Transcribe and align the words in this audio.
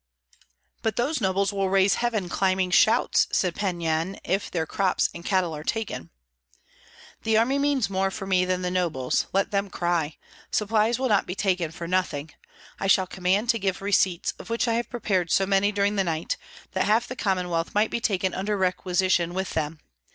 "But 0.81 0.95
those 0.95 1.21
nobles 1.21 1.53
will 1.53 1.69
raise 1.69 1.93
heaven 2.01 2.27
climbing 2.27 2.71
shouts," 2.71 3.27
said 3.31 3.53
Pan 3.53 3.79
Yan, 3.81 4.19
"if 4.23 4.49
their 4.49 4.65
crops 4.65 5.11
and 5.13 5.23
cattle 5.23 5.55
are 5.55 5.63
taken." 5.63 6.09
"The 7.21 7.37
army 7.37 7.59
means 7.59 7.87
more 7.87 8.09
for 8.09 8.25
me 8.25 8.43
than 8.43 8.63
the 8.63 8.71
nobles. 8.71 9.27
Let 9.31 9.51
them 9.51 9.69
cry! 9.69 10.17
Supplies 10.49 10.97
will 10.97 11.07
not 11.09 11.27
be 11.27 11.35
taken 11.35 11.69
for 11.69 11.87
nothing. 11.87 12.31
I 12.79 12.87
shall 12.87 13.05
command 13.05 13.49
to 13.49 13.59
give 13.59 13.79
receipts, 13.79 14.31
of 14.39 14.49
which 14.49 14.67
I 14.67 14.73
have 14.73 14.89
prepared 14.89 15.29
so 15.29 15.45
many 15.45 15.71
during 15.71 15.97
the 15.97 16.03
night, 16.03 16.35
that 16.71 16.85
half 16.85 17.07
the 17.07 17.15
Commonwealth 17.15 17.75
might 17.75 17.91
be 17.91 17.99
taken 18.01 18.33
under 18.33 18.57
requisition 18.57 19.35
with 19.35 19.53
them. 19.53 19.81